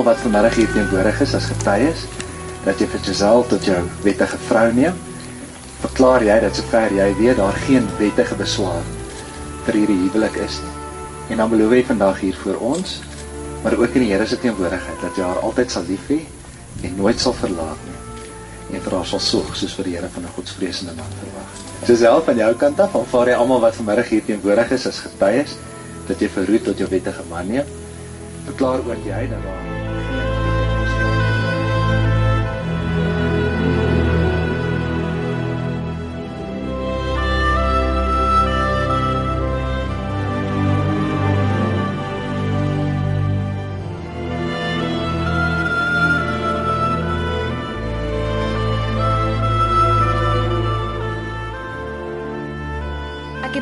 [0.00, 2.06] almal wat vanmiddag hier teenwoordig is as getuies
[2.64, 4.94] dat jy vir Giselle tot jou wettige vrou neem.
[5.82, 8.86] Verklaar jy dat sover jy weet daar geen wettige beswaar
[9.66, 10.72] vir hierdie huwelik is nie.
[11.34, 12.94] En dan beloof jy vandag hier voor ons,
[13.60, 16.22] maar ook in die Here se teenwoordigheid dat jy haar altyd sal lief hê
[16.88, 17.98] en nooit sal verlaat nie.
[18.78, 21.60] En vir haar sal sorg soos vir die Here van 'n godsvreesende man verwag.
[21.84, 25.58] Giselle van jou kant af, aanvaar jy almal wat vanmiddag hier teenwoordig is as getuies
[26.08, 27.68] dat jy verroet tot jou wettige man neem?
[28.48, 29.79] Verklaar ook jy dat daar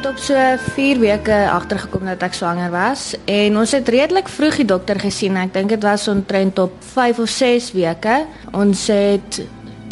[0.08, 0.34] op so
[0.74, 5.36] 4 weke agtergekom dat ek swanger was en ons het redelik vroeg die dokter gesien.
[5.36, 8.14] Ek dink dit was omtrent op 5 of 6 weke.
[8.56, 9.40] Ons het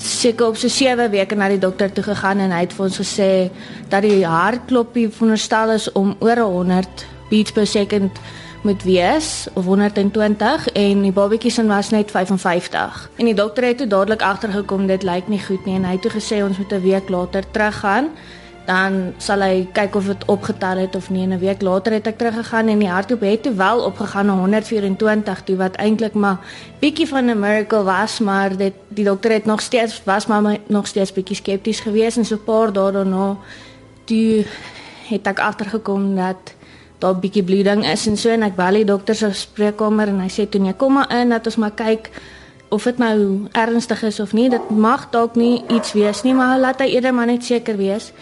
[0.01, 3.01] seker op so 7 weke na die dokter toe gegaan en hy het vir ons
[3.03, 3.29] gesê
[3.93, 8.23] dat die hartklopie veronderstel is om oor 100 beats per second
[8.65, 13.11] moet wees of 120 en die babatjie se was net 55.
[13.21, 16.09] En die dokter het toe dadelik agtergekom dit lyk nie goed nie en hy het
[16.09, 18.11] toe gesê ons moet 'n week later teruggaan
[18.67, 21.27] dan sal hy kyk of dit opgetel het of nie.
[21.27, 25.43] 'n week later het ek teruggegaan en die hartklop het toe wel opgegaan na 124
[25.43, 26.39] toe wat eintlik maar
[26.81, 30.61] bietjie van 'n miracle was, maar dit die dokter het nog steeds was maar my,
[30.67, 33.37] nog steeds bietjie skepties geweest en so 'n paar dae daarna
[34.05, 34.45] toe
[35.09, 36.55] het ek agtergekom dat
[36.99, 40.29] daar bietjie bloeding is en so en ek bel die dokter se spreekkamer en hy
[40.29, 42.11] sê toe nee, kom maar in dat ons maar kyk
[42.69, 44.49] of dit nou ernstig is of nie.
[44.51, 48.13] Dit mag dalk nie iets wees nie, maar laat hy eerder maar net seker wees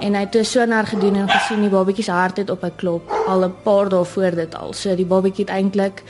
[0.00, 2.76] en hy het toe sonar gedoen en gesien die babatjie se hart het op 'n
[2.76, 4.72] klop al 'n paar dae voor dit al.
[4.72, 6.02] So die babatjie het eintlik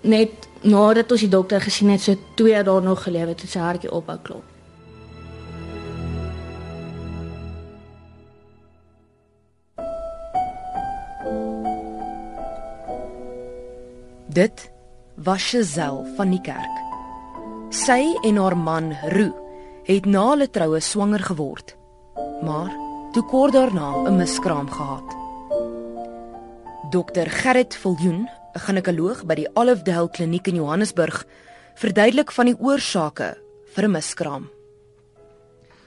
[0.00, 3.92] net nadat ons die dokter gesien het, so 2 dae nog gelewe het sy hartjie
[3.92, 4.44] op 'n klop.
[14.26, 14.70] Dit
[15.14, 16.74] was Giselle van die kerk.
[17.70, 19.34] Sy en haar man Roo
[19.84, 21.76] het na hulle troue swanger geword.
[22.42, 22.87] Maar
[23.18, 25.08] toe kort daarna 'n miskraam gehad.
[26.90, 31.26] Dr Gerrit Viljoen, 'n ginekoloog by die Olivedale Kliniek in Johannesburg,
[31.74, 33.36] verduidelik van die oorsake
[33.74, 34.48] vir 'n miskraam.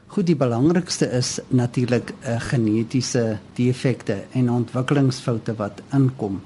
[0.08, 6.42] Goed, die belangrikste is natuurlik 'n uh, genetiese defekte en ontwikkelingsfoute wat inkom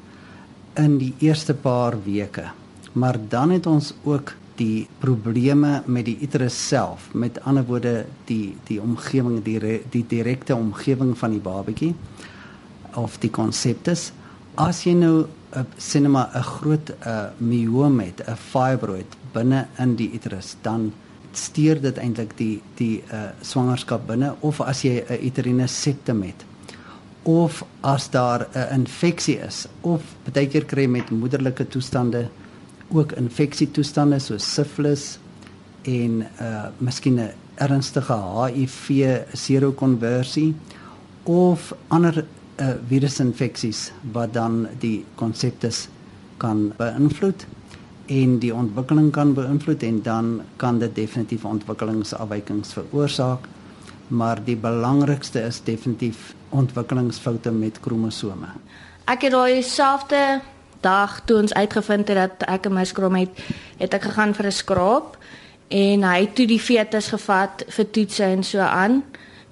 [0.76, 2.52] in die eerste paar weke.
[2.94, 8.56] Maar dan het ons ook die probleme met die uterus self, met ander woorde die
[8.68, 9.60] die omgewing die
[9.92, 11.94] die direkte omgewing van die babatjie
[12.96, 14.12] of die konseptes.
[14.56, 19.96] As jy nou 'n sinema 'n groot 'n uh, myoom het, 'n fibroid binne in
[19.96, 20.94] die uterus, dan
[21.32, 26.46] steur dit eintlik die die uh, swangerskap binne of as jy 'n uterine septum het
[27.26, 30.02] of as daar 'n infeksie is of
[30.32, 32.30] baie keer kry met moederlike toestande
[32.96, 35.06] ook infeksietoestande soos syfilis
[35.84, 38.88] en uh miskien 'n ernstige HIV
[39.34, 40.56] serokonversie
[41.24, 42.26] of ander
[42.60, 45.88] uh virusinfeksies wat dan die konseptes
[46.38, 47.46] kan beïnvloed
[48.06, 53.48] en die ontwikkeling kan beïnvloed en dan kan dit definitief ontwikkelingsafwykings veroorsaak
[54.08, 58.52] maar die belangrikste is definitief ontwikkelingsfoute met kromosome.
[59.10, 60.42] Ek het daai selfde
[60.86, 63.34] dag toe ons uitgevind het dat ek 'n miskrom het,
[63.78, 65.18] het ek gegaan vir 'n skraap
[65.68, 69.04] en hy het toe die fetus gevat vir toetse en so aan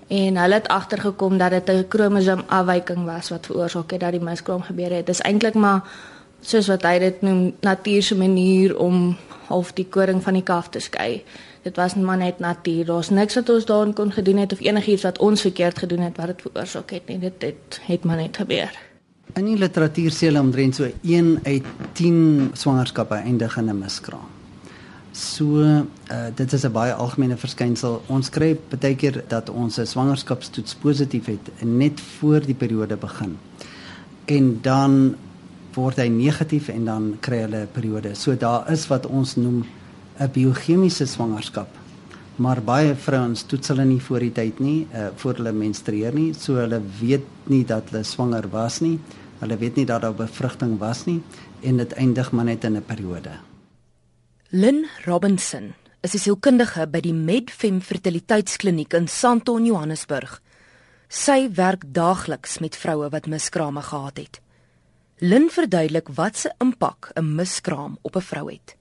[0.08, 4.62] en hulle het agtergekom dat dit 'n kromosoomafwyking was wat veroorsaak het dat die miskrom
[4.62, 5.06] gebeur het.
[5.06, 5.82] Dit is eintlik maar
[6.42, 10.80] soos wat hy dit noem natuurlike manier om half die koring van die kalf te
[10.80, 11.24] skei.
[11.64, 12.86] Dit was maar net natuur.
[12.86, 16.18] Daar's niks wat ons daarin kon gedoen het of enigiets wat ons verkeerd gedoen het
[16.18, 17.20] wat dit veroorsaak het nie.
[17.20, 18.93] Dit het, het maar net gebeur.
[19.34, 24.30] In die literatuur sê hulle omtrent so 1 uit 10 swangerskappe eindig in 'n miskraam.
[25.12, 25.86] So uh,
[26.36, 28.04] dit is 'n baie algemene verskynsel.
[28.08, 33.38] Ons kry baie keer dat ons 'n swangerskapstoets positief het net voor die periode begin.
[34.26, 35.16] En dan
[35.74, 38.16] word hy negatief en dan kry hulle 'n periode.
[38.16, 39.66] So daar is wat ons noem
[40.20, 41.68] 'n biochemiese swangerskap.
[42.36, 46.34] Maar baie vrouens toets hulle nie voor die tyd nie, uh, voor hulle menstrueer nie,
[46.34, 49.00] so hulle weet nie dat hulle swanger was nie.
[49.44, 51.20] Hulle weet nie dat daar bevrugting was nie
[51.68, 53.32] en dit eindig maar net in 'n periode.
[54.50, 60.42] Lynn Robinson is 'n sielkundige by die Medfem fertiliteitskliniek in Sandton, Johannesburg.
[61.08, 64.42] Sy werk daagliks met vroue wat miskrame gehad het.
[65.18, 68.76] Lynn verduidelik wat se impak 'n miskraam op 'n vrou het.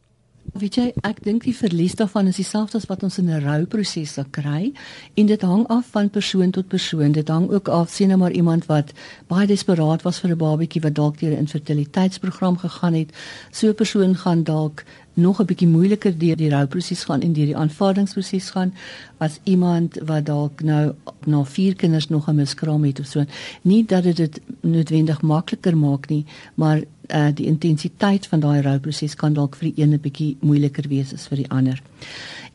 [0.52, 4.12] Weet jy, ek dink die verlies daarvan is dieselfde as wat ons in 'n rouproses
[4.12, 4.72] sal kry
[5.16, 7.12] en dit hang af van persoon tot persoon.
[7.12, 8.93] Dit hang ook af sien nou maar iemand wat
[9.28, 13.10] baie desperaat was vir 'n babatjie wat dalk deur 'n infertiliteitsprogram gegaan het.
[13.50, 14.84] So 'n persoon gaan dalk
[15.14, 18.75] nog 'n bietjie moeiliker deur die rouproses gaan en deur die aanvaardingsproses gaan
[19.19, 20.94] as iemand wat dalk nou
[21.26, 23.25] na vier kinders nog 'n miskraam het of so.
[23.62, 26.25] Nie dat dit dit noodwendig makliker maak nie,
[26.55, 30.88] maar uh, die intensiteit van daai rouproses kan dalk vir die een 'n bietjie moeiliker
[30.88, 31.82] wees as vir die ander.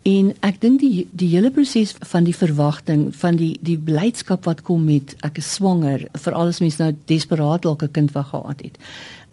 [0.02, 4.62] En ek dink die die hele proses van die verwagting van die die blydskap wat
[4.62, 8.62] kom met ek is swanger, veral as mens nou desperaat dalk 'n kind wou gehad
[8.62, 8.78] het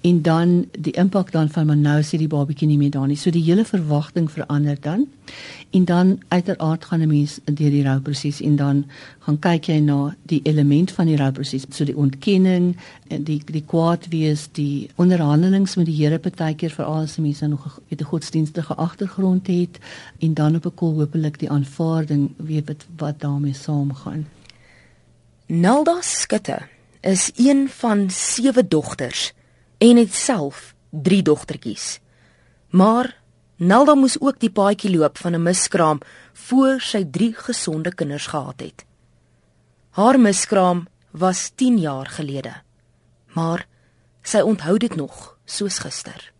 [0.04, 3.16] en dan die impak dan van maar nou sê die babatjie nie meer daar nie.
[3.16, 5.06] So die hele verwagting verander dan.
[5.72, 8.84] En dan uiteraard gaan 'n mens deur die rouproses en dan
[9.18, 12.76] gaan kyk jy na die element van die rouproses, so die ontkenning
[13.08, 17.46] en die die kwaad wees, die onderhandelings met die Here partykeer vir al se mense
[17.46, 19.78] nog 'n godsdienstige agtergrond het
[20.18, 24.26] en dan op 'n kol hopelik die aanvaarding weet wat wat daarmee saamgaan.
[25.46, 26.58] Nelda Skutte
[27.00, 29.32] is een van sewe dogters
[29.78, 32.00] en het self 3 dogtertjies.
[32.70, 33.14] Maar
[33.56, 36.00] Nelda moes ook die paadjie loop van 'n miskraam
[36.32, 38.84] voor sy 3 gesonde kinders gehad het.
[39.90, 42.52] Haar miskraam was 10 jaar gelede.
[43.32, 43.66] Maar
[44.22, 46.32] sy onthou dit nog soos gister.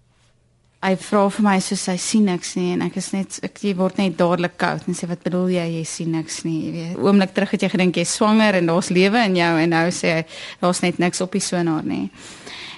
[0.85, 3.73] Hy vra vir my soos hy sien niks nie en ek is net ek jy
[3.75, 6.99] word net dadelik koud en sê wat bedoel jy jy sien niks nie jy weet
[7.01, 10.13] oomblik terug het jy gedink jy's swanger en daar's lewe in jou en nou sê
[10.19, 10.25] hy
[10.61, 12.11] daar's net niks op die sonaar nie.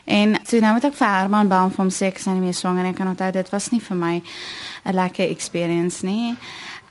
[0.06, 2.84] En so nou moet ek vir Herman bel om sê ek is nie meer swanger
[2.84, 4.22] en ek kan onthou dit was nie vir my
[4.86, 6.36] 'n lekker experience nie.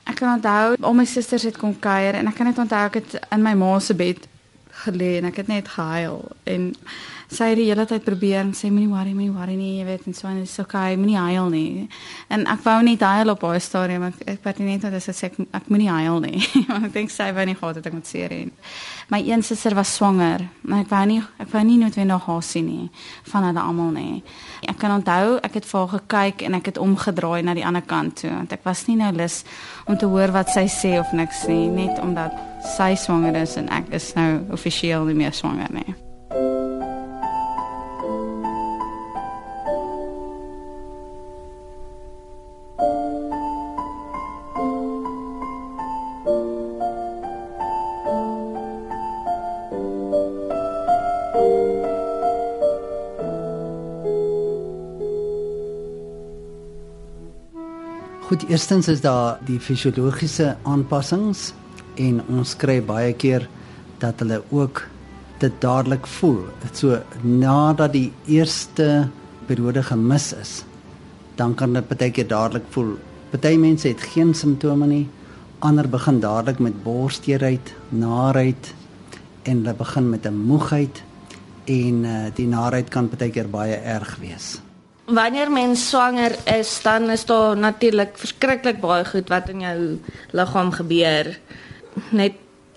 [0.04, 2.94] Ek kan onthou al my susters het kom kuier en ek kan net onthou ek
[2.94, 4.28] het in my ma se bed
[4.84, 6.76] gelê en ek het net gehuil en
[7.32, 10.06] sy het die hele tyd probeer en sê moenie worry, moenie worry nie, jy weet
[10.06, 11.86] en so en dit is okay, moenie huil nie.
[12.32, 15.30] En ek wou nie huil op haar stadium, ek ek weet net dat sy sê
[15.30, 16.42] ek, ek moenie huil nie.
[16.70, 18.42] Want ek dink sy wou nie gehad het ek moet seer hê.
[19.12, 22.66] My een suster was swanger, maar ek wou nie ek wou nie noodwendig haar sien
[22.70, 22.88] nie
[23.32, 24.22] van hulle almal nie.
[24.68, 27.84] Ek kan onthou ek het vir haar gekyk en ek het omgedraai na die ander
[27.86, 29.42] kant toe want ek was nie nou lus
[29.86, 32.34] om te hoor wat sy sê of niks nie, net omdat
[32.76, 36.05] sy swanger is en ek is nou offisieel nie meer swanger nie.
[58.36, 61.54] Goed, eerstens is daar die fisiologiese aanpassings
[61.96, 63.46] en ons kry baie keer
[64.02, 64.82] dat hulle ook
[65.40, 66.42] dit dadelik voel.
[66.76, 69.08] So nadat die eerste
[69.48, 70.52] periode gemis is,
[71.40, 72.98] dan kan dit baie keer dadelik voel.
[73.32, 75.06] Party mense het geen simptome nie.
[75.64, 78.74] Ander begin dadelik met borsteerheid, naarheid
[79.48, 81.02] en hulle begin met 'n moegheid
[81.64, 84.65] en uh, die naarheid kan baie keer baie erg wees.
[85.06, 90.00] Wanneer mens swanger is, dan is daar natuurlik verskriklik baie goed wat in jou
[90.34, 91.38] liggaam gebeur.
[92.10, 92.32] Net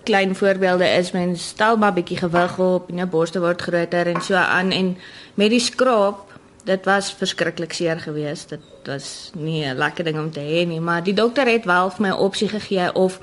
[0.06, 4.22] klein voorbeelde is mens stel maar bietjie gewig op en jou borste word groter en
[4.22, 4.96] so aan en
[5.34, 6.22] met die skraap,
[6.64, 8.54] dit was verskriklik seer geweest.
[8.54, 11.90] Dit was nie 'n lekker ding om te hê nie, maar die dokter het wel
[11.90, 13.18] vir my 'n opsie gegee of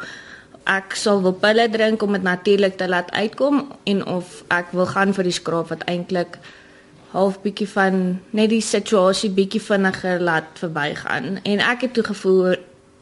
[0.65, 4.85] ek sal wil pille drink om dit natuurlik te laat uitkom en of ek wil
[4.85, 6.37] gaan vir die skraap wat eintlik
[7.11, 12.55] half bietjie van net die situasie bietjie vinniger laat verbygaan en ek het toe gevoel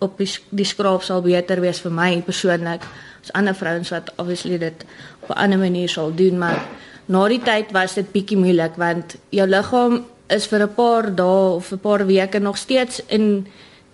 [0.03, 2.85] op die, die skraap sal beter wees vir my persoonlik
[3.23, 4.85] as ander vrouens wat obviously dit
[5.21, 6.59] op 'n ander manier sal doen maar
[7.05, 11.55] na die tyd was dit bietjie moeilik want jou liggaam is vir 'n paar dae
[11.55, 13.47] of 'n paar weke nog steeds in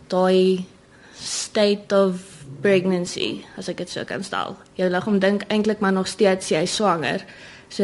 [0.08, 0.65] daai
[1.15, 2.15] state of
[2.62, 4.58] pregnancy as ek dit sou kan stel.
[4.77, 7.25] Jou liggaam dink eintlik maar nog steeds jy is swanger.
[7.70, 7.84] So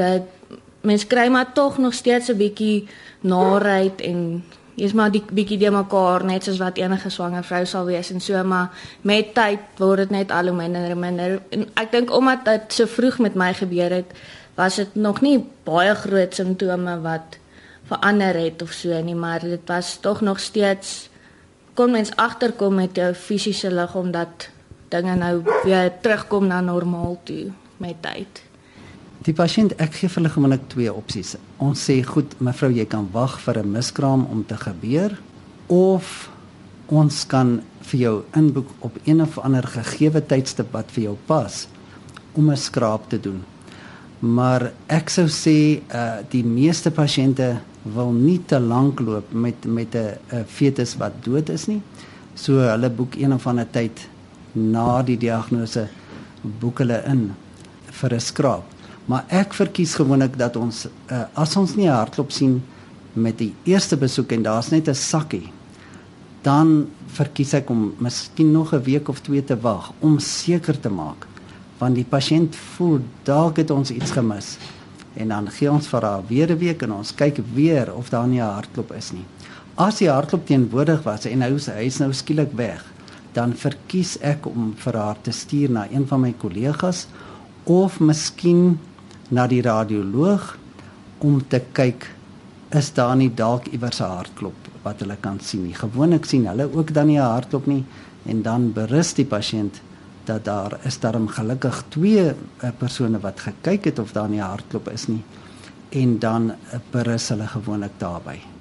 [0.88, 2.88] mens kry maar tog nog steeds 'n bietjie
[3.22, 4.44] naheid en
[4.78, 8.22] jy's maar die bietjie de mekaar net soos wat enige swanger vrou sal wees en
[8.22, 8.70] so maar
[9.02, 11.40] met tyd word dit net al hoe minder en minder.
[11.50, 14.14] En ek dink omdat dit so vroeg met my gebeur het
[14.56, 17.38] was dit nog nie baie groot simptome wat
[17.90, 21.10] verander het of so nie maar dit was tog nog steeds
[21.74, 24.50] kon mens agterkom met jou fisiese liggaam dat
[24.90, 28.47] dinge nou weer terugkom na normaal toe met tyd
[29.28, 31.34] Die pasiënt ek gee vir hulle gewoonlik twee opsies.
[31.60, 35.20] Ons sê goed, mevrou, jy kan wag vir 'n miskraam om te gebeur
[35.68, 36.30] of
[36.88, 41.68] ons kan vir jou inboek op een of ander gegeewe tydstip wat vir jou pas
[42.36, 43.44] om 'n skraap te doen.
[44.20, 49.96] Maar ek sou sê uh die meeste pasiënte wil nie te lank loop met met
[49.96, 51.82] 'n fetus wat dood is nie.
[52.36, 54.08] So hulle boek een of ander tyd
[54.54, 55.90] na die diagnose
[56.60, 57.36] boek hulle in
[57.92, 58.77] vir 'n skraap.
[59.08, 62.62] Maar ek verkies gewoonlik dat ons uh, as ons nie 'n hartklop sien
[63.14, 65.50] met die eerste besoek en daar's net 'n sakkie,
[66.44, 70.90] dan verkies ek om miskien nog 'n week of twee te wag om seker te
[70.90, 71.28] maak
[71.78, 74.56] want die pasiënt voel dalk het ons iets gemis
[75.18, 78.28] en dan gee ons vir haar weer 'n week en ons kyk weer of daar
[78.28, 79.26] nie 'n hartklop is nie.
[79.76, 82.84] As die hartklop teenwoordig was en nou hy is nou skielik weg,
[83.34, 87.08] dan verkies ek om vir haar te stuur na een van my kollegas
[87.64, 88.80] of miskien
[89.30, 90.58] na die radioloog
[91.18, 92.08] om te kyk
[92.76, 95.74] is daar nie dalk iewers 'n hartklop wat hulle kan sien nie.
[95.74, 97.86] Gewoonlik sien hulle ook dan nie 'n hartklop nie
[98.26, 99.82] en dan berus die pasiënt
[100.26, 104.50] dat daar is daarom gelukkig twee uh, persone wat gekyk het of daar nie 'n
[104.50, 105.24] hartklop is nie
[105.90, 106.52] en dan
[106.92, 108.57] berus hulle gewoonlik daarbey.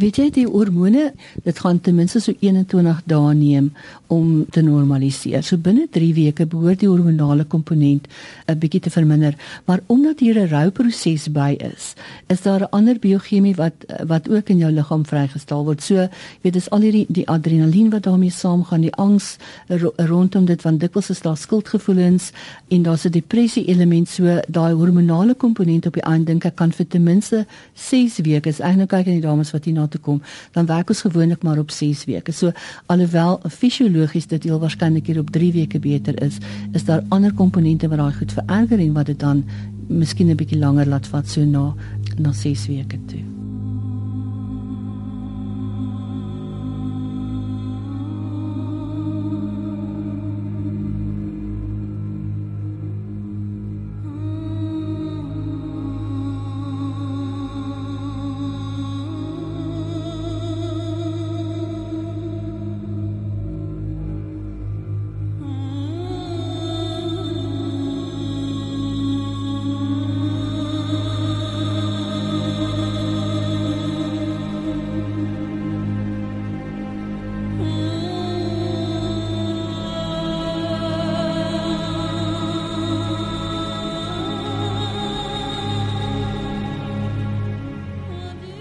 [0.00, 1.10] Weet jy die hormone,
[1.44, 3.66] dit gaan ten minste so 21 dae neem
[4.08, 5.42] om te normaliseer.
[5.44, 8.08] So binne 3 weke behoort die hormonale komponent
[8.48, 9.34] 'n bietjie te verminder,
[9.66, 11.94] maar omdat hier 'n rouproses by is,
[12.28, 13.74] is daar 'n ander biochemie wat
[14.06, 15.82] wat ook in jou liggaam vrygestel word.
[15.82, 16.08] So,
[16.42, 19.36] weet dis al hierdie die adrenalien wat daarmee saamgaan, die angs
[19.96, 22.32] rondom dit want dikwels is daar skuldgevoelens
[22.68, 26.72] en daar's 'n depressie element so daai hormonale komponent op die einde dink ek kan
[26.72, 30.00] vir ten minste 6 weke is eintlik kyk aan die dames wat hier na toe
[30.00, 30.22] kom,
[30.56, 32.32] dan werk ons gewoonlik maar op 6 weke.
[32.32, 32.52] So
[32.86, 36.38] alhoewel fisiologies dit heel waarskynlik hier op 3 weke beter is,
[36.72, 39.44] is daar ander komponente wat daai goed vererger en wat dit dan
[39.88, 41.74] miskien 'n bietjie langer laat vat so na
[42.18, 43.39] na 6 weke toe.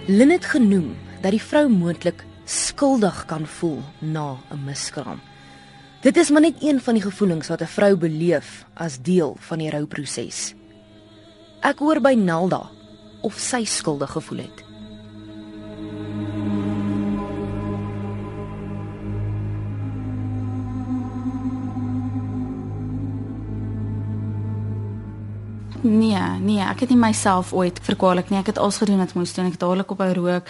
[0.09, 5.19] Lynn het genoem dat die vrou moontlik skuldig kan voel na 'n miskraam.
[6.01, 9.57] Dit is maar net een van die gevoelings wat 'n vrou beleef as deel van
[9.57, 10.55] die rouproses.
[11.61, 12.69] Ek hoor by Nelda
[13.21, 14.68] of sy skuldig gevoel het.
[25.81, 28.39] Nee, nee, ek het nie myself ooit verkwalik nie.
[28.39, 29.45] Ek het alles gedoen wat moes doen.
[29.47, 30.49] Ek het dadelik op hou rook.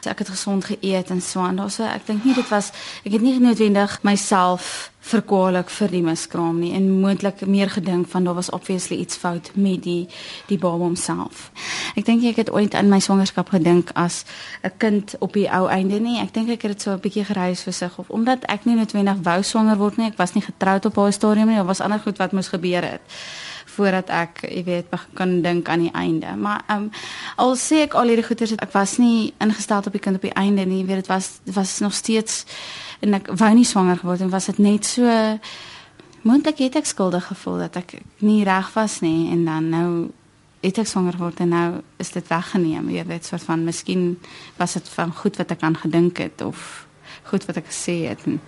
[0.00, 1.58] So ek het gesond geëet en so aan.
[1.60, 2.70] Daarso ek dink nie dit was
[3.04, 8.24] ek het nie noodwendig myself verkwalik vir die miskraam nie en moontlik meer gedink van
[8.24, 10.08] daar was obviously iets fout met die
[10.48, 11.50] die baba homself.
[11.96, 14.24] Ek dink ek het ooit aan my swangerskap gedink as
[14.64, 16.20] 'n kind op die ou einde nie.
[16.20, 18.76] Ek dink ek het dit so 'n bietjie gereis vir sig of omdat ek nie
[18.76, 20.06] noodwendig wou swanger word nie.
[20.06, 21.56] Ek was nie getroud op daai stadium nie.
[21.56, 23.00] Daar was ander goed wat moes gebeur het
[23.74, 26.34] voordat ek, jy weet, kan dink aan die einde.
[26.36, 26.90] Maar ehm um,
[27.36, 30.34] al sê ek al hierdie goeters, ek was nie ingestel op die kind op die
[30.34, 30.82] einde nie.
[30.82, 32.44] Jy weet, dit was dit was nog steeds
[33.00, 35.08] en ek wou nie swanger geword en was dit net so
[36.22, 39.90] moontlik het ek skuldig gevoel dat ek nie reg was nie en dan nou
[40.60, 41.68] het ek swanger geword en nou
[42.02, 42.90] is dit weggeneem.
[42.92, 44.18] Jy weet, soort van miskien
[44.58, 46.86] was dit van goed wat ek aan gedink het of
[47.30, 48.40] goed wat ek gesê het en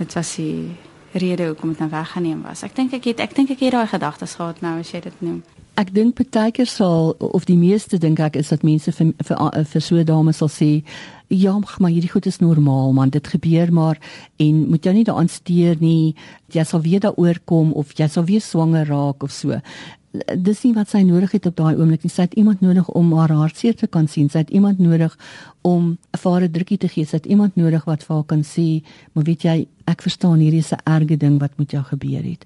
[0.00, 2.62] dit was die rede hoekom dit nou weggeneem was.
[2.62, 5.22] Ek dink ek het ek dink ek het daai gedagtes gehad nou as jy dit
[5.24, 5.42] noem.
[5.80, 9.64] Ek dink baie keer sal of die meeste dink ek is dat mense vir vir,
[9.72, 10.82] vir so dames sal sê
[11.30, 13.98] ja, maar hierdie goed is normaal man, dit gebeur maar
[14.36, 16.16] en moet jou nie daaraan steur nie.
[16.50, 19.60] Jy sal weer daaroor kom of jy sal weer swanger raak of so
[20.10, 22.10] dis nie wat sy nodig het op daai oomblik nie.
[22.10, 24.28] Sy het iemand nodig om haar hartseer te kan sien.
[24.30, 25.16] Sy het iemand nodig
[25.62, 27.04] om 'n vader drukkie te gee.
[27.04, 28.82] Sy het iemand nodig wat vir haar kan sê,
[29.12, 32.44] "Maar weet jy, ek verstaan hierdie is 'n erge ding wat met jou gebeur het."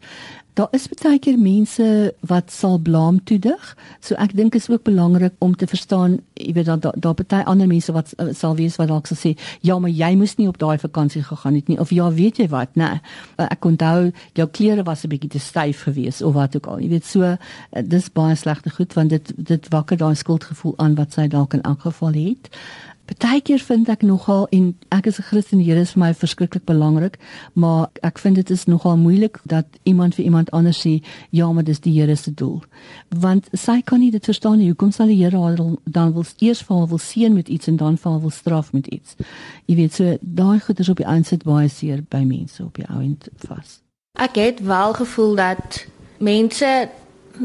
[0.55, 3.77] Daar is baie keer mense wat sal blame toedig.
[4.01, 7.45] So ek dink is ook belangrik om te verstaan, jy weet dat daar daar baie
[7.45, 10.59] ander mense wat sal wees wat dalk sal sê, "Ja, maar jy moes nie op
[10.59, 12.75] daai vakansie gegaan het nie." Of ja, weet jy wat?
[12.75, 13.01] Nee.
[13.37, 16.81] Uh, ek onthou jou klere was 'n bietjie te styf geweest of wat ook al.
[16.81, 17.37] Jy weet so, uh,
[17.85, 21.63] dis baie slegte goed want dit dit wakker daai skuldgevoel aan wat sy dalk in
[21.63, 22.49] elk geval het.
[23.05, 26.65] Partykeer vind ek nogal en ek is 'n Christen, die Here is vir my verskriklik
[26.65, 27.19] belangrik,
[27.53, 31.65] maar ek vind dit is nogal moeilik dat iemand vir iemand anders sê ja, maar
[31.65, 32.63] dis die Here se doel.
[33.09, 34.69] Want sy kan nie dit verstaan nie.
[34.69, 37.77] Hoekom sal die Here haar dan wil eers vir haar wil seën met iets en
[37.77, 39.17] dan vir haar wil straf met iets?
[39.67, 43.03] Jy weet so daai goeders op die aansit baie seer by mense op die ou
[43.03, 43.81] end vas.
[44.19, 45.87] Ek het wel gevoel dat
[46.19, 46.89] mense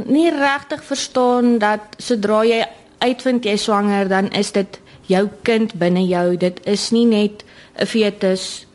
[0.06, 2.66] nie regtig verstaan dat sodra jy
[3.00, 6.38] uitvind jy swanger dan is dit jou kind binne jou.
[6.38, 7.44] Dit is nie net
[7.80, 8.66] 'n fetus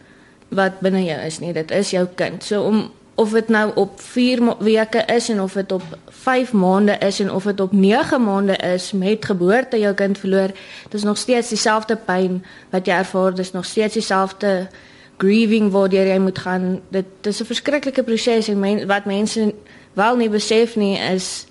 [0.48, 1.52] wat binne jou is nie.
[1.52, 2.42] Dit is jou kind.
[2.42, 6.98] So om of dit nou op 4 weke is en of dit op 5 maande
[6.98, 10.50] is en of dit op 9 maande is met geboorte jou kind verloor,
[10.82, 13.30] dit is nog steeds dieselfde pyn wat jy ervaar.
[13.30, 14.68] Dit is nog steeds dieselfde
[15.16, 16.80] grieving wat jy moet gaan.
[16.88, 19.54] Dit is 'n verskriklike proses en men, wat mense
[19.92, 21.46] wel nie besef nie is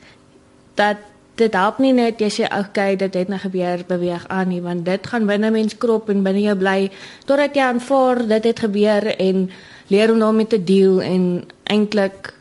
[0.74, 0.98] dat
[1.36, 4.86] dit help nie net jy sê okay dit het nou gebeur beweeg aan nie want
[4.86, 6.92] dit gaan binne mens krop en binne jou bly
[7.26, 9.50] totdat jy aanvaar dit het gebeur en
[9.88, 12.34] leer om daarmee te deel en eintlik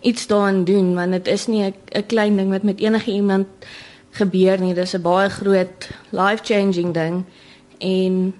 [0.00, 3.46] iets daaraan doen want dit is nie 'n klein ding wat met enige iemand
[4.14, 4.74] gebeur nie.
[4.74, 7.24] Dis 'n baie groot life changing ding.
[7.78, 8.34] En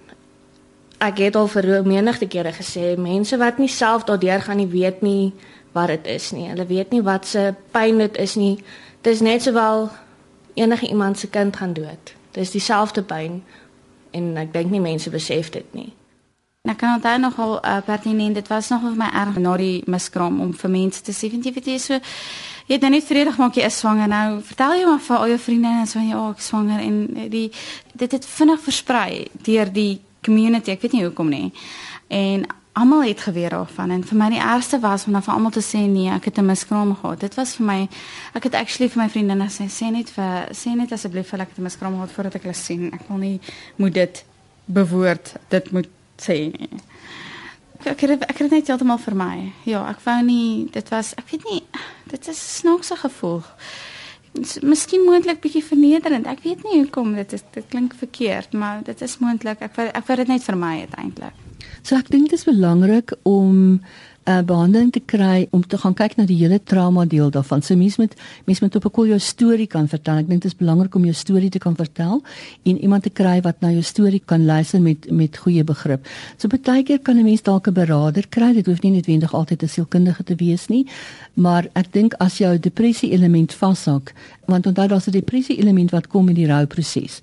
[0.99, 5.03] ek het al vir menigte kere gesê mense wat nie self daardeur gaan nie weet
[5.03, 5.33] nie
[5.73, 6.49] wat dit is nie.
[6.49, 8.59] Hulle weet nie wat se pyn dit is nie
[9.04, 9.90] dis net sowel
[10.54, 12.14] enige iemand se kind gaan dood.
[12.34, 13.42] Dis dieselfde pyn
[14.14, 15.92] en ek dink nie mense besef dit nie.
[16.64, 20.38] Ek kan onthou nogal uh, pertinent, dit was nogal vir my erg na die miskraam
[20.40, 21.99] om vir mense te sê, want jy weet jy so
[22.64, 24.38] jy het nou net vredig maak jy is swanger nou.
[24.49, 26.96] Vertel jy maar vir al jou vriende en so ja, ek swanger en
[27.34, 27.50] die
[27.92, 30.73] dit het vinnig versprei deur die community.
[30.73, 31.50] Ek weet nie hoekom nie.
[32.08, 35.52] En almal het geweet daarvan en vir my die ergste was om dan vir almal
[35.54, 37.21] te sê nee, ek het 'n miskraam gehad.
[37.21, 37.89] Dit was vir my
[38.34, 41.49] ek het actually vir my vriendinne sê sê net vir sê net asseblief vir ek
[41.49, 42.93] het 'n miskraam gehad voordat ek hulle sien.
[42.93, 43.41] Ek wil nie
[43.76, 44.25] moet dit
[44.65, 46.71] bewoord dit moet sê nie.
[47.84, 49.52] Ek ek het, ek het net heeltemal vir my.
[49.65, 51.63] Ja, ek wou nie dit was ek weet nie
[52.10, 53.43] dit is 'n snaakse gevoel.
[54.63, 56.26] Miskien moontlik bietjie vernederend.
[56.26, 59.60] Ek weet nie hoekom dit is dit klink verkeerd, maar dit is moontlik.
[59.60, 61.44] Ek ek wou dit net vir my uiteindelik.
[61.83, 63.81] So ek dink dit is belangrik om
[64.25, 67.63] 'n uh, behandeling te kry om te gaan kyk na die hele trauma deel daarvan.
[67.63, 68.15] So mense moet
[68.47, 70.17] mense moet op 'n koel jou storie kan vertel.
[70.17, 72.23] Ek dink dit is belangrik om jou storie te kan vertel
[72.63, 76.07] en iemand te kry wat na jou storie kan luister met met goeie begrip.
[76.39, 78.53] So baie keer kan 'n mens dalk 'n beraader kry.
[78.55, 80.87] Dit hoef nie noodwendig altyd 'n sielkundige te wees nie,
[81.35, 84.15] maar ek dink as jou depressie element vashak,
[84.47, 87.21] want onthou daar's 'n depressie element wat kom in die rouproses.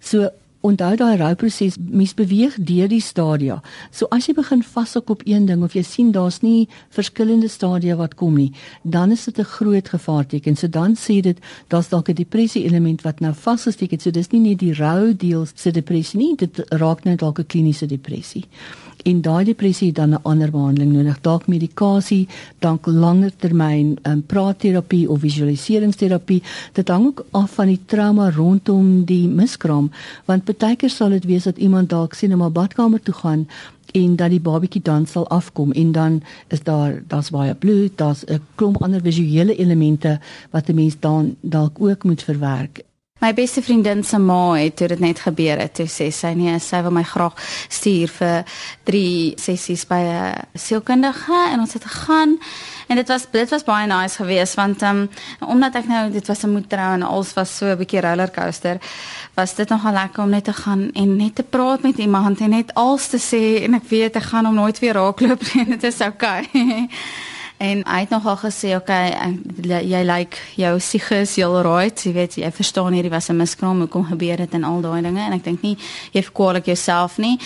[0.00, 0.30] So
[0.64, 3.60] onthou daai rouproses mis beweeg deur die stadia.
[3.92, 7.96] So as jy begin vashou op een ding of jy sien daar's nie verskillende stadia
[8.00, 10.56] wat kom nie, dan is dit 'n groot gevaarteken.
[10.56, 14.02] So dan sê dit daar's dalk 'n depressie element wat nou vasgesteek het.
[14.02, 17.46] So dis nie net die rou deel se depressie nie, dit raak net dalk 'n
[17.46, 18.44] kliniese depressie
[19.04, 25.10] en daai depressie dan 'n ander behandeling nodig, dalk medikasie, dalk langer termyn um, praatterapie
[25.10, 26.42] of visualiseringsterapie.
[26.72, 29.90] Dit hang ook af van die trauma rondom die miskraam,
[30.24, 33.46] want baie keer sal dit wees dat iemand dalk sien na 'n badkamer toe gaan
[33.92, 38.24] en dat die babatjie dan sal afkom en dan is daar daar's baie bloed, daar's
[38.24, 42.84] 'n klomp ander visuele elemente wat 'n mens dan dalk ook moet verwerk.
[43.22, 46.56] My beste vriendin se ma het toe dit net gebeur het, toe sê sy nee,
[46.58, 47.36] sy wil my graag
[47.70, 48.56] stuur vir
[48.90, 49.02] 3
[49.38, 52.34] sessies by 'n sielkundige en ons het gegaan
[52.88, 55.08] en dit was dit was baie nice geweest want um,
[55.40, 58.78] omdat ek nou dit was 'n moedtrou en alles was so 'n bietjie rollercoaster
[59.34, 62.50] was dit nogal lekker om net te gaan en net te praat met iemand en
[62.50, 65.84] net alles te sê en ek weet ek gaan hom nooit weer raakloop nie dit
[65.84, 66.88] is oukei okay.
[67.64, 69.38] En hy het nogal gesê, "Oké, okay,
[69.82, 72.02] jy lyk like, jou siege is heel right.
[72.02, 75.20] Jy weet, jy verstaan hierdie was 'n miskraam, hoekom gebeur dit en al daai dinge."
[75.20, 75.78] En ek dink nie
[76.12, 77.38] jy verkwalik jouself nie.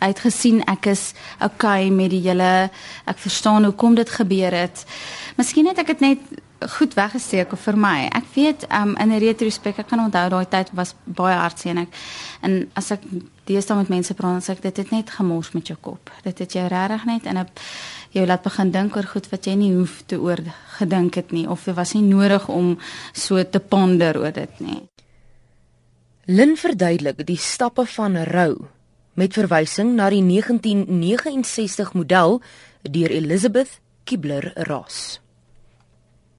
[0.00, 2.70] Hy het gesien ek is okay met die hele
[3.04, 4.84] ek verstaan hoekom dit gebeur het.
[5.36, 6.18] Miskien het ek dit net
[6.60, 8.08] goed weggesteek vir my.
[8.12, 11.78] Ek weet um in 'n retrospek ek kan onthou daai tyd was baie hartseer en
[11.78, 11.88] ek
[12.42, 13.00] en as ek
[13.46, 16.10] deesdae met mense praat, dan sê ek dit het net gemors met jou kop.
[16.24, 17.48] Dit het jou regtig net in 'n
[18.10, 20.40] jou laat begin dink oor goed wat jy nie hoef te oor
[20.78, 22.78] gedink het nie of dit was nie nodig om
[23.12, 24.82] so te ponder oor dit nie.
[26.26, 28.66] Lin verduidelik die stappe van rou
[29.14, 32.40] met verwysing na die 1969 model
[32.82, 35.25] deur Elizabeth Kibler-Ross.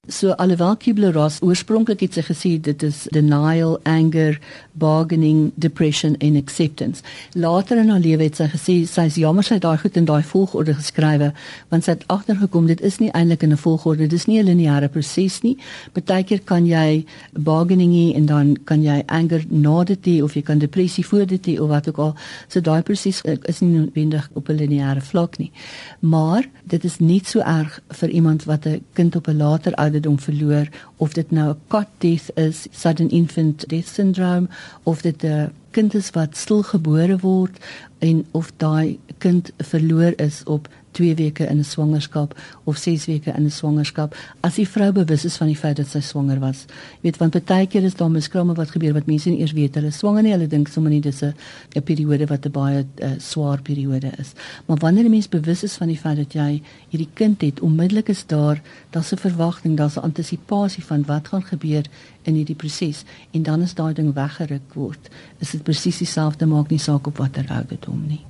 [0.09, 4.37] So alhoewel Kubler-Ross oorspronklik het sy gesê dit is denial, anger,
[4.79, 7.03] bargaining, depression en acceptance.
[7.35, 10.07] Later in haar lewe het sy gesê sy is jammer sy het daai goed in
[10.07, 11.33] daai volgorde geskrywe
[11.73, 14.87] want sy het agtergekom dit is nie eintlik in 'n volgorde, dis nie 'n lineêre
[14.87, 15.57] proses nie.
[15.91, 20.41] Partykeer kan jy bargaining hê en dan kan jy anger na dit hê of jy
[20.41, 22.15] kan depressie voor dit hê of wat ook al.
[22.47, 25.51] So daai proses eh, is nie noodwendig op 'n lineêre vlak nie.
[25.99, 30.19] Maar dit is nie so erg vir iemand wat 'n kind op 'n later ouderdom
[30.19, 34.47] verloor of dit nou 'n cot death is, sudden infant death syndrome
[34.83, 37.57] of dit 'n kind is wat stilgebore word
[37.99, 42.33] en of daai kind verloor is op 2 weke in 'n swangerskap
[42.63, 45.87] of 6 weke in 'n swangerskap as die vrou bewus is van die feit dat
[45.87, 46.65] sy swanger was.
[46.67, 49.75] Jy weet want baie keer is daar miskramme wat gebeur wat mense nie eers weet
[49.75, 51.33] hulle swanger nie, hulle dink sommer net dis 'n
[51.75, 54.33] 'n periode wat 'n baie uh, swaar periode is.
[54.65, 58.09] Maar wanneer 'n mens bewus is van die feit dat jy hierdie kind het, onmiddellik
[58.09, 61.85] is daar daar's 'n verwagting, daar's 'n antisisipasie van wat gaan gebeur
[62.23, 66.69] in hierdie proses en dan as daai ding weggeruk word, is dit presies dieselfde maak
[66.69, 68.25] nie saak op watter ouderdom nie.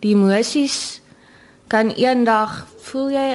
[0.00, 1.00] Die emosies
[1.66, 3.28] kan eendag voel jy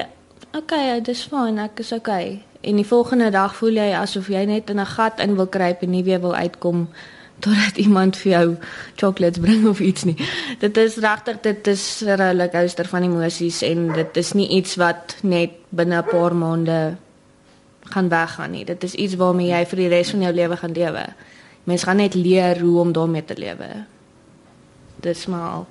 [0.56, 2.42] okay, dis fyn, ek is okay.
[2.62, 5.82] En die volgende dag voel jy asof jy net in 'n gat in wil kruip
[5.82, 6.88] en nie weer wil uitkom
[7.40, 8.56] totdat iemand vir jou
[8.96, 10.16] chocolates bring of iets nie.
[10.58, 15.16] Dit is regtig dit is 'n rollercoaster van emosies en dit is nie iets wat
[15.22, 16.96] net binne 'n paar maande
[17.82, 18.64] gaan weggaan nie.
[18.64, 21.04] Dit is iets waarmee jy vir die res van jou lewe gaan lewe.
[21.64, 23.84] Mens gaan net leer hoe om daarmee te lewe.
[25.00, 25.66] Dis maar al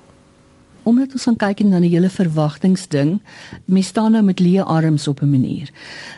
[0.82, 3.20] omdat ons aan kyk na die hele verwagtingsding,
[3.64, 5.70] mens staan nou met leë arms op 'n manier.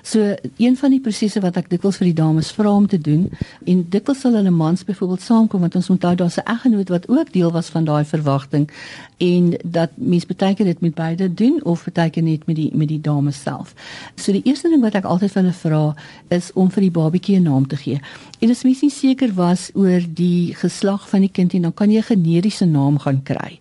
[0.02, 3.30] So een van die prosesse wat ek dikwels vir die dames vra om te doen
[3.64, 7.32] en dikwels sal hulle mans byvoorbeeld saamkom want ons onthou daar's 'n eggenoot wat ook
[7.32, 8.70] deel was van daai verwagting
[9.18, 12.70] en dat mens baie keer dit met beide doen of baie keer net met die
[12.74, 13.74] met die dames self.
[14.16, 15.94] So die eerste ding wat ek altyd vir hulle vra
[16.28, 18.00] is om vir die babatjie 'n naam te gee.
[18.40, 21.90] En as mens nie seker was oor die geslag van die kind nie, dan kan
[21.90, 23.60] jy 'n generiese naam gaan kry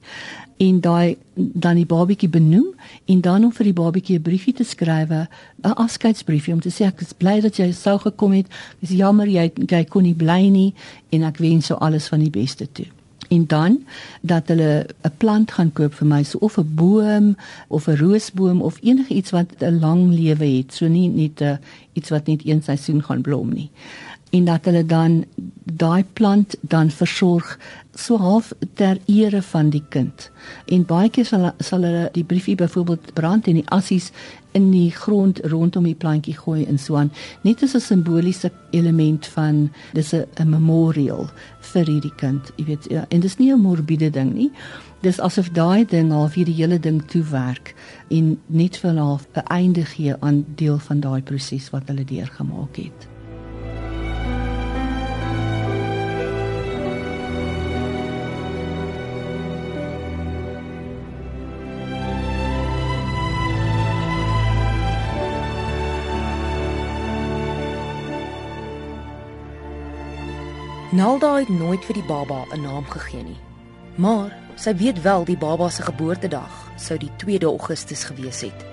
[0.64, 2.72] en daai dan die babatjie benoem
[3.10, 5.28] en dan om vir die babatjie 'n briefie te skrywe,
[5.64, 8.48] 'n afskeidsbriefie om te sê ek is bly dat jy sou gekom het.
[8.80, 10.74] Dis jammer jy jy kon nie bly nie
[11.10, 12.88] en ek wens jou alles van die beste toe.
[13.30, 13.86] En dan
[14.22, 17.36] dat hulle 'n plant gaan koop vir my, so of 'n boom
[17.68, 21.60] of 'n roosboom of enigiets wat 'n lang lewe het, so nie net 'n
[21.94, 23.70] iets wat net een seisoen gaan blom nie
[24.34, 25.24] en dat hulle dan
[25.64, 27.60] daai plant dan versorg
[27.96, 30.30] so half ter ere van die kind.
[30.66, 34.12] En baie keer sal sal hulle die briefie byvoorbeeld brand en die assies
[34.54, 37.12] in die grond rondom die plantjie gooi en so aan.
[37.44, 41.30] Net as 'n simboliese element van dis 'n memorial
[41.60, 42.52] vir hierdie kind.
[42.56, 44.52] Jy weet, ja, en dis nie 'n morbiede ding nie.
[45.02, 47.76] Dis asof daai ding half hierdie hele ding toewerk
[48.10, 52.76] en net vir half 'n einde gee aan deel van daai proses wat hulle deurgemaak
[52.76, 53.13] het.
[70.94, 73.40] Nalda het nooit vir die baba 'n naam gegee nie.
[73.96, 78.66] Maar sy weet wel die baba se geboortedag sou die 2de Augustus gewees het.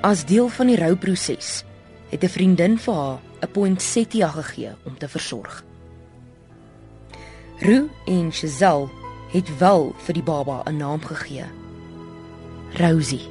[0.00, 1.64] As deel van die rouproses
[2.08, 5.64] het 'n vriendin vir haar 'n poinsettia gegee om te versorg.
[7.58, 8.90] Ru en Chazel
[9.32, 11.44] het wel vir die baba 'n naam gegee.
[12.72, 13.28] Rosie.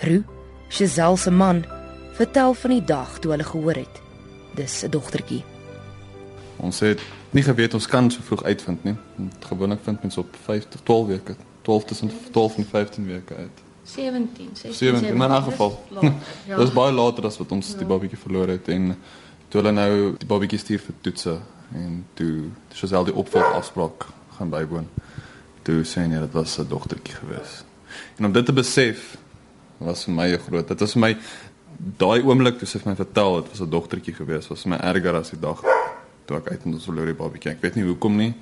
[0.00, 0.24] Ru,
[0.68, 1.64] Chazel se man,
[2.12, 4.02] vertel van die dag toe hulle gehoor het
[4.54, 5.51] dis 'n dogtertjie.
[6.62, 7.00] Ons het
[7.34, 8.94] nie geweet ons kan so vroeg uitvind nie.
[9.48, 11.34] Gewoonlik vind mens op 5 tot 12 weke,
[11.66, 13.62] 12 tussen 12 en 15 weke uit.
[13.82, 14.74] 17, 16.
[14.74, 15.84] 17 in my geval.
[15.90, 16.00] Ja.
[16.56, 18.92] Dit is baie later as wat ons die babatjie verloor het en
[19.50, 19.90] toe hulle nou
[20.22, 21.34] die babatjie stuur vir toetse
[21.74, 22.30] en toe
[22.78, 24.06] soos al die opvolg afspraak
[24.38, 24.86] gaan bywoon.
[25.66, 27.64] Toe sê nee, dit was 'n dogtertjie gewees.
[28.18, 29.16] En om dit te besef
[29.78, 30.68] was vir my 'n groot.
[30.68, 31.16] Dit was vir my
[31.98, 34.78] daai oomblik toe sy vir my vertel dit was 'n dogtertjie gewees, was vir my
[34.78, 35.58] erger as die dag
[36.26, 37.52] toe ek uit in ons verloor die babatjie.
[37.52, 38.32] Ek weet nie hoekom nie,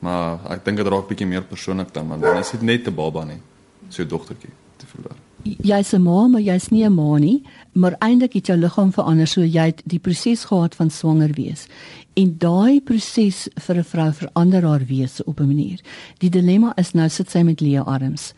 [0.00, 2.94] maar ek dink dit raak bietjie meer persoonlik dan want dan is dit net 'n
[2.94, 3.40] baba nie,
[3.88, 5.16] so 'n dogtertjie te verloor.
[5.44, 9.26] Jy's 'n ma, maar jy's nie 'n ma nie, maar eintlik het jou liggaam verander
[9.26, 11.66] so jy het die proses gehad van swanger wees.
[12.14, 15.80] En daai proses vir 'n vrou verander haar wese op 'n manier.
[16.18, 18.34] Die dilemma is nou sit sy met leë arms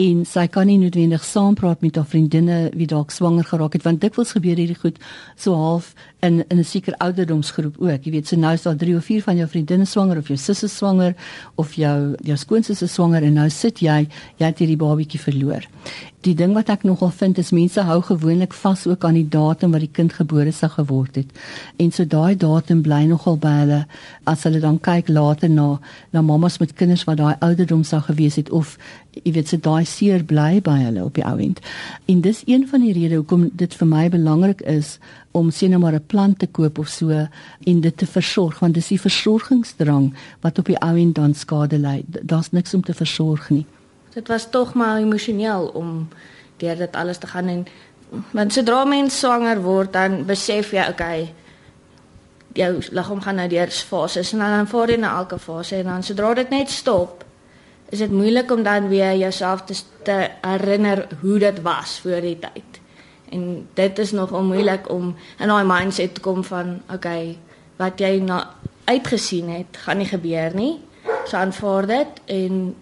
[0.00, 4.00] en sy kan nie noodwendig saampraat met haar vriendinne wie dalk swanger geraak het want
[4.00, 4.96] dikwels gebeur hierdie goed
[5.36, 8.04] so half in in 'n sekere ouderdomsgroep ook.
[8.04, 10.38] Jy weet, so nou is daar 3 of 4 van jou vriendinne swanger of jou
[10.38, 11.14] sussie swanger
[11.56, 14.08] of jou jou skoonsussie swanger en nou sit jy,
[14.38, 15.66] jy het hierdie babatjie verloor.
[16.20, 19.72] Die ding wat ek nogal vind is mense hou gewoonlik vas ook aan die datum
[19.72, 21.26] wat die kind gebore sou geword het.
[21.76, 23.80] En so daai datum bly nogal by hulle
[24.32, 25.66] as hulle dan kyk later na
[26.12, 28.78] na mamas met kinders wat daai ouderdom sou gewees het of
[29.12, 31.60] jy weet se daai seer bly by hulle op die ou end.
[32.08, 34.96] En dis een van die redes hoekom dit vir my belangrik is
[35.36, 38.74] om sien nou maar 'n plant te koop of so en dit te versorg want
[38.74, 42.04] dis die versorgingsdrang wat op die ou end dan skade lei.
[42.08, 43.66] Daar's niks om te versorg nie
[44.12, 46.08] dit was tog maar emosioneel om
[46.56, 47.66] deur dit alles te gaan en
[48.30, 51.32] want sodra mens swanger word dan besef jy okay
[52.54, 55.90] jou liggaam gaan nou deur fases en dan dan vaar jy na elke fase en
[55.90, 57.24] dan sodra dit net stop
[57.92, 62.38] is dit moeilik om dan weer jouself te, te herinner hoe dit was voor die
[62.38, 62.80] tyd
[63.32, 67.38] en dit is nog onmoeilik om in daai mindset te kom van okay
[67.76, 68.44] wat jy na
[68.84, 70.80] uitgesien het gaan nie gebeur nie
[71.24, 72.74] so aanvaar dit en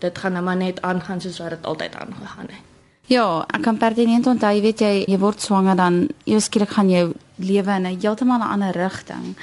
[0.00, 2.69] dit gaan nou maar net aangaan soos wat dit altyd aangegaan het.
[3.10, 7.08] Ja, ek kan pertinent onthou, weet jy, jy word swanger dan eers skielik gaan jou
[7.42, 9.34] lewe in 'n heeltemal 'n ander rigting.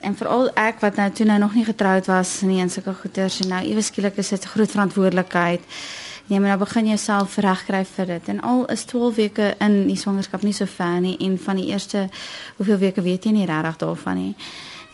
[0.00, 3.40] En veral ek wat nou toe nou nog nie getroud was nie en sulke goeters
[3.40, 5.60] en nou eers skielik is dit 'n groot verantwoordelikheid.
[6.26, 8.28] Jy moet nou begin jouself regkry vir dit.
[8.28, 11.66] En al is 12 weke in die swangerskap nie so ver nie en van die
[11.66, 12.08] eerste
[12.56, 14.34] hoeveel weke weet jy nie regtig daarvan nie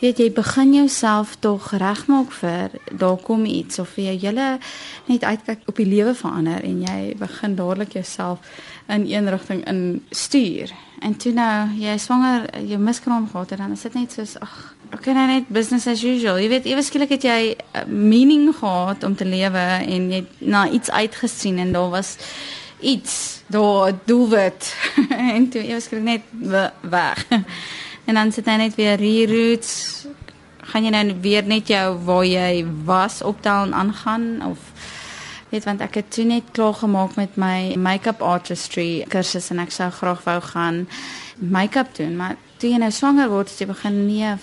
[0.01, 4.57] weet jy begin jouself tog regmaak vir daar kom iets of jy julle
[5.05, 8.41] net uitkyk op die lewe verander en jy begin dadelik jouself
[8.89, 10.73] in een rigting in stuur.
[11.05, 14.55] En toe nou jy swanger, jy miskraam gehad en dan is dit net soos ag,
[14.93, 16.41] okay nou net business as usual.
[16.41, 17.39] Jy weet ewe skielik het jy
[17.85, 22.15] meaning gehad om te lewe en jy na iets uitgesien en daar was
[22.81, 24.73] iets, daar doelwit
[25.37, 27.27] en toe ewe skielik net weg
[28.05, 30.07] en dan sit hy net weer reroutes.
[30.71, 34.59] Gaan jy nou weer net jou waar jy was optel en aangaan of
[35.51, 39.73] weet want ek het toe net klaar gemaak met my make-up artistry kursus en ek
[39.75, 40.85] sou graag wou gaan
[41.41, 44.35] make-up doen, maar toe jy nou swanger word, jy begin nee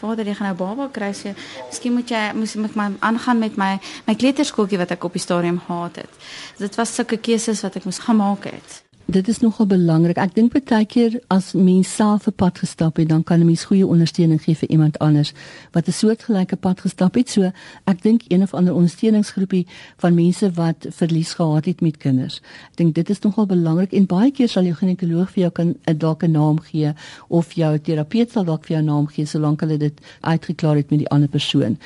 [0.00, 1.10] Vader, jy gaan nou baba kry.
[1.12, 1.34] So,
[1.68, 3.74] miskien moet jy moet met my aangaan met my
[4.06, 6.22] my kleuterskooltjie wat ek op die stadium gehad het.
[6.56, 10.18] Dit was sulke keuses wat ek moes gemaak het dit is nogal belangrik.
[10.22, 13.64] Ek dink baie keer as mens self 'n pad gestap het, dan kan 'n mens
[13.64, 15.32] goeie ondersteuning gee vir iemand anders
[15.72, 17.28] wat 'n soortgelyke pad gestap het.
[17.30, 17.50] So,
[17.84, 22.40] ek dink een of ander ondersteuningsgroepie van mense wat verlies gehad het met kinders.
[22.70, 25.74] Ek dink dit is nogal belangrik en baie keer sal jou ginekoloog vir jou kan
[25.86, 26.92] 'n dalk 'n naam gee
[27.28, 30.98] of jou terapeut sal dalk vir jou naam gee solank hulle dit uitgeklaar het met
[30.98, 31.78] die ander persoon.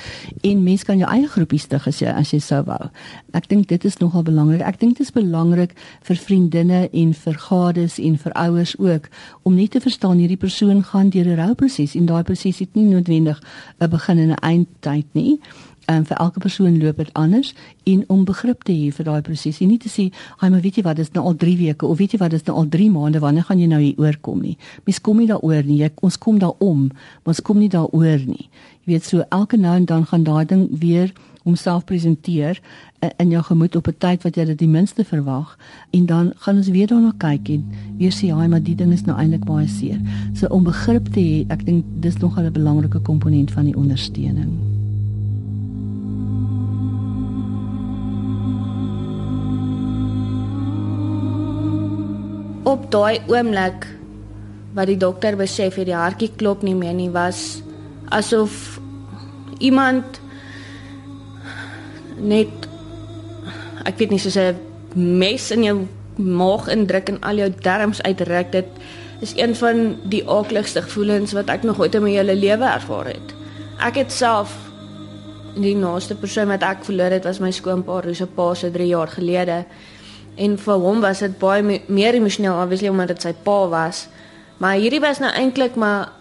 [0.43, 2.91] En mens kan jou eie groepie stig as jy as jy sou wou.
[3.33, 4.61] Ek dink dit is nogal belangrik.
[4.61, 9.09] Ek dink dit is belangrik vir vriendinne en vir gades en vir ouers ook
[9.43, 12.85] om net te verstaan hierdie persoon gaan deur 'n rouproses en daai proses het nie
[12.85, 13.41] noodwendig
[13.81, 15.41] 'n begin en 'n eindtyd nie.
[15.85, 19.21] En um, vir elke persoon loop dit anders en om begrip te hê vir daai
[19.21, 19.59] proses.
[19.59, 21.99] Nie te sê, "Ag, maar weet jy wat, dit is nou al 3 weke of
[21.99, 24.41] weet jy wat, dit is nou al 3 maande, wanneer gaan jy nou hier oorkom
[24.41, 25.79] nie?" Mens kom nie daaroor nie.
[25.79, 28.49] Jy ons kom daaroor, maar ons kom nie daaroor nie.
[28.85, 31.13] Jy weet so elke nou en dan gaan daai ding weer
[31.45, 32.61] homself presenteer
[33.21, 35.57] in jou gemoed op 'n tyd wat jy dit die minste verwag
[35.91, 37.65] en dan gaan ons weer daarna kyk en
[37.97, 40.01] weer sê ja, maar die ding is nou eintlik baie seer.
[40.33, 44.51] So om begrip te hê, ek dink dis nog 'n belangrike komponent van die ondersteuning.
[52.65, 53.87] Op daai oomblik
[54.75, 57.63] wat die dokter besef het die hartjie klop nie meer nie was
[58.09, 58.81] asof
[59.59, 60.21] iemand
[62.17, 62.69] net
[63.85, 64.57] ek weet nie soos 'n
[64.95, 68.67] mes in jou maag indruk en al jou darmes uitrek dit
[69.21, 73.07] is een van die aakligste gevoelens wat ek nog ooit in my hele lewe ervaar
[73.07, 73.35] het.
[73.81, 74.53] Ek het self
[75.55, 78.87] die naaste persoon wat ek verloor het was my skoonpa, hoe se pa se 3
[78.87, 79.65] jaar gelede.
[80.37, 84.09] En vir hom was dit baie meer emosioneel obviously omdat dit sy pa was.
[84.59, 86.13] Maar hierdie was nou eintlik maar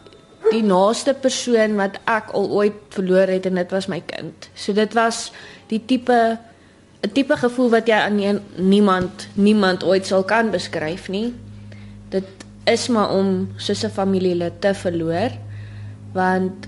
[0.52, 4.50] die naaste persoon wat ek al ooit verloor het en dit was my kind.
[4.54, 5.32] So dit was
[5.74, 6.38] die tipe
[7.04, 8.20] 'n tipe gevoel wat jy aan
[8.58, 11.34] niemand niemand ooit sal kan beskryf nie.
[12.10, 12.28] Dit
[12.64, 15.32] is maar om soos 'n familielid te verloor
[16.14, 16.68] want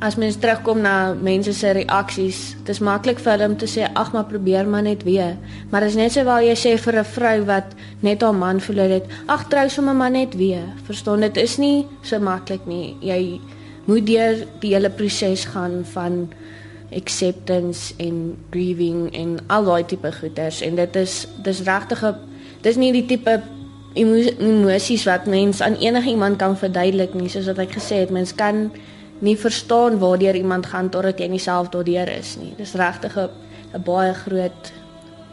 [0.00, 3.84] as mens terugkom na mense se reaksies, dit is maklik vir hulle om te sê
[3.92, 5.36] ag maar probeer maar net weer.
[5.70, 9.06] Maar as net sowel jy sê vir 'n vrou wat net haar man verloor het,
[9.26, 10.64] ag trou sommer maar net weer.
[10.86, 12.96] Verstaan dit is nie so maklik nie.
[13.00, 13.40] Jy
[13.84, 16.28] moet deur die hele proses gaan van
[16.96, 22.02] acceptance en grieving en al daai tipe goeters en dit is dis regtig
[22.62, 23.40] dis nie die tipe
[23.94, 27.28] emosies wat mens aan enige iemand kan verduidelik nie.
[27.28, 28.70] Soos wat ek gesê het mens kan
[29.20, 32.54] nie verstaan waardeur iemand gaan totdat jy nie self daardeur is nie.
[32.56, 34.72] Dis regtig 'n baie groot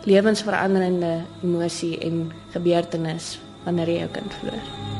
[0.03, 4.96] lewensveranderende emosie en gebeurtenis wanneer jy jou kind verloor.